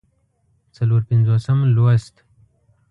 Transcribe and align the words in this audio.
څلور 0.75 1.01
پينځوسم 1.09 1.57
لوست 1.75 2.15